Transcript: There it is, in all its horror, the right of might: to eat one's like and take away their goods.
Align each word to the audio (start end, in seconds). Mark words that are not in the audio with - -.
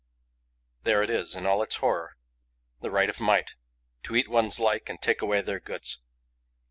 There 0.81 1.03
it 1.03 1.11
is, 1.11 1.35
in 1.35 1.45
all 1.45 1.61
its 1.61 1.75
horror, 1.75 2.17
the 2.79 2.89
right 2.89 3.07
of 3.07 3.19
might: 3.19 3.53
to 4.01 4.15
eat 4.15 4.27
one's 4.29 4.59
like 4.59 4.89
and 4.89 4.99
take 4.99 5.21
away 5.21 5.41
their 5.41 5.59
goods. 5.59 5.99